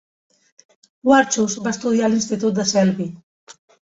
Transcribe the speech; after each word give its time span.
Warchus 1.09 1.57
va 1.67 1.73
estudiar 1.77 2.09
a 2.09 2.11
l'institut 2.13 2.57
de 2.61 2.65
Selby. 2.71 3.07